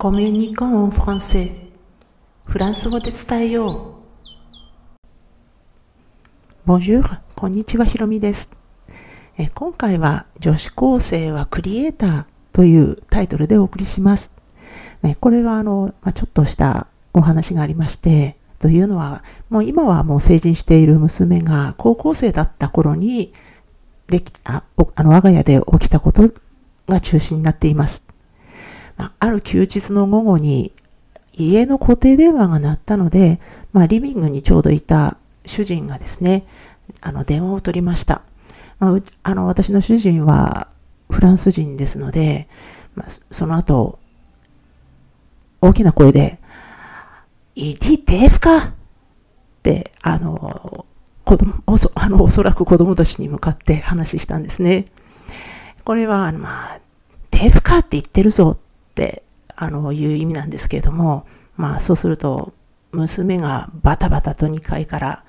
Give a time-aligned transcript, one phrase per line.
[0.00, 1.50] コミュニコンフランセ
[2.48, 3.96] フランス語で伝えよ
[6.64, 6.70] う。
[6.70, 8.48] Bonjour こんにちは、ひろみです。
[9.36, 14.32] え今回は女子高生はクリエイターというタイトルでお送りします。
[15.02, 23.32] えこれはあの、まあ、ちょっとしたお話がありまして、というのは、もう今はもう成人している娘が高校生だった頃に
[24.06, 24.62] できあ
[24.94, 26.32] あの我が家で起きたこと
[26.86, 28.07] が中心になっています。
[28.98, 30.74] まあ、ある休日の午後に
[31.32, 33.40] 家の固定電話が鳴ったので、
[33.72, 35.16] まあ、リビングにちょうどいた
[35.46, 36.46] 主人がですね、
[37.00, 38.22] あの電話を取りました。
[38.78, 40.68] まあ、あの私の主人は
[41.10, 42.48] フランス人ですので、
[42.94, 43.98] まあ、その後、
[45.60, 46.38] 大きな声で、
[47.54, 48.56] いちテーフか？
[48.58, 48.72] っ
[49.62, 50.86] て、あの、
[51.24, 54.86] 子供おそあのおそらく子供たちに向かって話したんですね。
[55.84, 56.80] これは、まあ、
[57.30, 57.78] テーフか？
[57.78, 58.58] って言ってるぞ
[58.98, 59.22] って
[59.54, 62.52] あのいう意味なんですけれども、まあそうすると
[62.90, 65.24] 娘がバタバタと2階から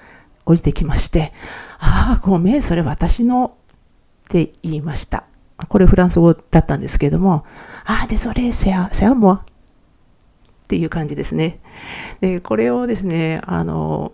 [0.45, 1.33] 降りてきまして、
[1.77, 3.53] ああ、ごめん、それ私の
[4.25, 5.25] って言いました。
[5.67, 7.45] これフランス語だったんですけれども、
[7.85, 9.41] ああ、で、それ、せや、せやもっ
[10.67, 11.59] ていう感じですね。
[12.21, 14.13] で、これをですね、あの、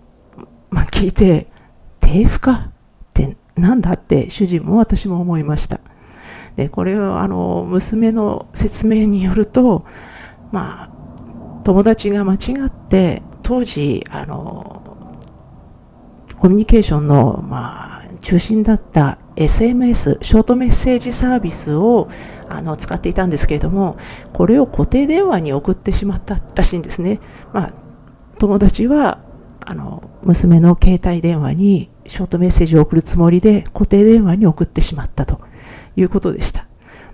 [0.72, 1.48] まあ、聞いて、
[2.02, 2.72] 手負か？
[2.72, 2.72] っ
[3.14, 3.94] てなんだ？
[3.94, 5.80] って主人も私も思いました。
[6.56, 9.86] で、これはあの、娘の説明によると、
[10.52, 10.90] まあ、
[11.64, 14.82] 友達が間違って、当時、あの、
[16.38, 22.10] コミュニケーションの、まあ、中心だった SMS、ショートメッセージサービスを
[22.50, 23.98] あの使っていたんですけれども、
[24.34, 27.20] これを固定電話に送ってしまったらしいんですね。
[27.54, 27.74] まあ、
[28.38, 29.20] 友達は
[29.66, 35.42] あの娘の携帯電話にショートメッセージを送るつもりで固定電話に送ってしまったと
[35.96, 36.68] いうことでした。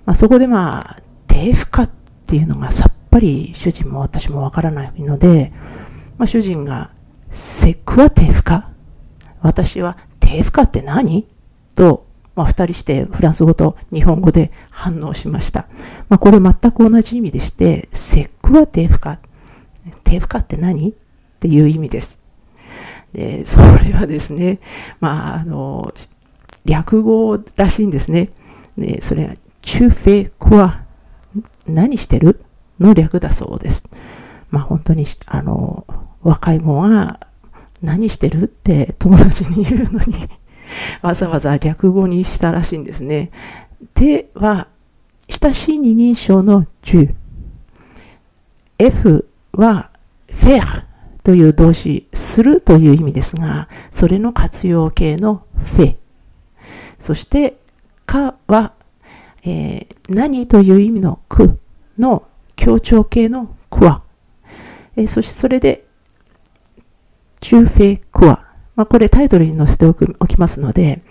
[0.06, 1.90] まあ、そこでまあ、低負荷っ
[2.26, 5.52] ていうのがさっぱり主人も私もわからないので、
[6.18, 6.92] まあ、主人が、
[7.30, 8.64] セックは低負荷
[9.42, 11.28] 私は低負荷って何？
[11.76, 12.06] と、
[12.36, 15.68] まあ、二人してフランス語と日本語で反応しました。
[16.10, 19.18] まあ、これ全く同じ意味でして、セックは低負荷。
[20.04, 20.92] 低負荷って何？
[20.92, 20.94] っ
[21.40, 22.20] ていう意味です。
[23.14, 24.60] で、それはですね、
[25.00, 25.94] まあ、あの、
[26.66, 28.30] 略語らしいんですね。
[28.82, 30.86] で、それは、チュフェクワ、
[31.68, 32.44] 何してる
[32.80, 33.84] の略だそうです。
[34.50, 35.86] まあ、本当に、あの、
[36.22, 37.20] 若い子が
[37.82, 40.28] 何してるって友達に言うのに
[41.02, 43.32] わざわざ略語にしたらしいんですね。
[43.96, 44.68] では、
[45.28, 47.14] 親しい二人称の10。
[48.78, 49.92] F は
[50.28, 50.84] faire
[51.24, 55.96] という動詞、するという意味ですが、それの活用形のフェ。
[56.98, 57.58] そして、
[58.12, 58.74] かは、
[59.46, 61.58] えー、何という意味のく
[61.98, 62.28] の
[62.58, 64.04] 強調形のくわ。
[64.98, 65.86] えー、そしてそれで、
[67.40, 68.46] 中フェクワ。
[68.76, 71.02] まあ、これタイトルに載せておきますので、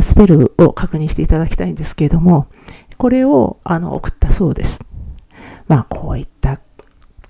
[0.00, 2.46] スペルを確認していただきたいんですけれども、
[2.96, 4.80] これをあの送ったそうです。
[5.68, 6.58] まあ、こういった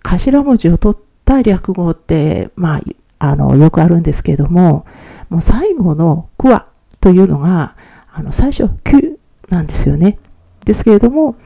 [0.05, 2.81] 頭文字を取った略語って、まあ、
[3.19, 4.87] あの、よくあるんですけれども、
[5.31, 6.69] もう最後のクワ
[7.01, 7.75] というのが、
[8.13, 9.17] あの、最初、キュ
[9.49, 10.19] なんですよね。
[10.65, 11.37] ですけれども、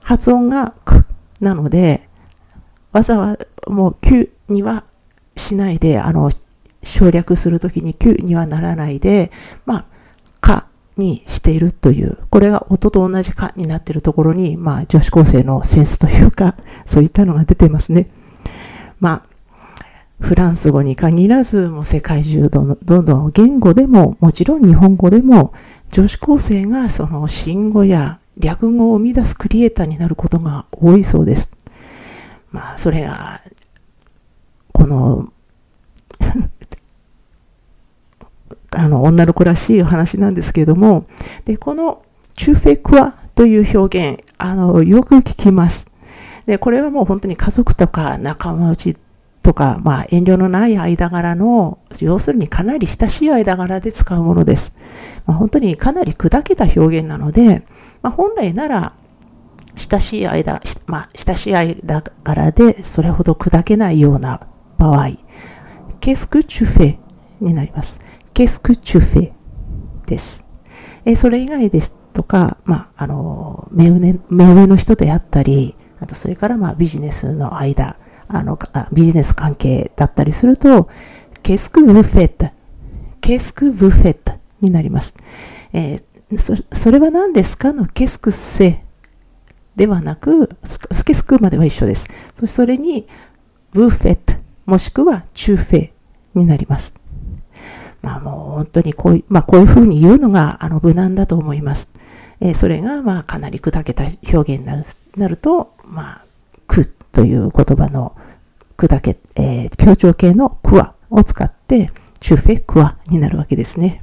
[0.00, 1.04] 発音がク
[1.40, 2.08] なので、
[2.92, 4.84] わざわざもうキュには
[5.36, 6.30] しないで、あの、
[6.82, 9.30] 省略するときに9にはならないで、
[9.66, 9.84] まあ、
[10.40, 10.66] か
[10.96, 18.08] にしているという、これが音と同じかになっているところに、まあ、女子高生のセンスというか、そういったのが出てますね。
[19.00, 19.37] まあ、
[20.20, 25.52] フランス語に限らず、もう世界中どんどんどん言語でも、もちろん日本語でも、
[25.90, 31.50] 女子高生がその新語や略語を生み出すクリエイターになることが多いそうです。
[32.50, 33.42] まあ、それが
[34.72, 35.32] この
[38.70, 41.06] あの、女の子らしいお話なんですけれども、
[41.44, 42.02] で、この
[42.36, 45.88] チュフェクワという表現、あの、よく聞きます。
[46.46, 48.94] で、これはもう本当に家族とか仲間内
[49.48, 54.74] とか、まあ、遠慮のない間柄の、要するにかなり親しい間柄で使うものです。
[55.24, 57.64] まあ、本当にかなり砕けた表現なので、
[58.02, 58.92] まあ、本来なら、
[59.74, 64.46] 親しい間、まあ、親しい間柄でそれほど砕けないような
[64.76, 65.12] 場合、
[66.02, 66.98] qu'est-ce que tu fais
[67.40, 68.02] になります。
[68.34, 69.32] qu'est-ce que tu fais
[70.04, 70.44] です。
[71.06, 77.96] えそれ以外ですとか、まあ、あの、目上の人であったり、あとそれからまあビジネスの間、
[78.28, 78.58] あの、
[78.92, 80.88] ビジネス関係だったりすると、
[81.42, 82.50] qu'est-ce que vous faites?
[83.20, 84.38] qu'est-ce que vous faites?
[84.60, 85.14] になります。
[85.72, 88.78] えー、そそれは何ですかの qu'est-ce que c'est
[89.76, 92.06] ではなく、qu'est-ce que くまでは一緒です。
[92.34, 93.06] そそれに、
[93.72, 94.34] ブフェット、
[94.66, 95.90] もしくはチューフェ
[96.34, 96.94] になります。
[98.02, 101.88] まあもう本当にこういう、まあこういうふうに言うのがあの無難だと思います。
[102.40, 104.84] えー、それがまあかなり砕けた表現になる
[105.16, 106.24] なると、まあ、
[106.66, 108.14] くという言葉の
[108.76, 114.02] 砕け、えー、強調形のクワを使って、チュフェクワになるわけですね。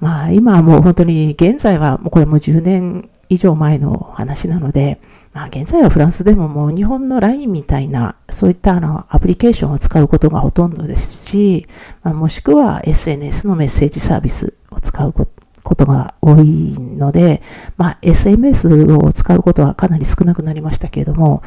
[0.00, 5.00] まあ今はもう本当に現在はもうこれも10年以上前の話なので、
[5.32, 11.68] まあ現在はフランスでももう日本の LINE みたいなそういったあのアプリケーションを使うことがほとんどですし、
[12.02, 15.37] まあ、もしくは SNS のメッセージサービスを使うこと
[15.68, 17.42] ことが多いので、
[17.76, 21.42] まあ SMS を使うことはかなり少なくなりましたけれども、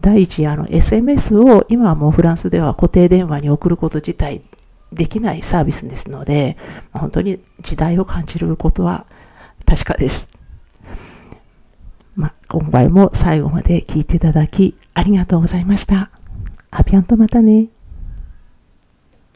[0.00, 4.42] 第一、あの SMS を今はもうフランスでは固定電話に送ること自体
[4.92, 6.56] できないサービスですので、
[6.92, 9.06] 本当に時代を感じることは
[9.66, 10.28] 確かです。
[12.14, 16.10] まあ、今回も最後まで聞いていただきありがとうございました。
[16.70, 17.75] アピアンとまたね。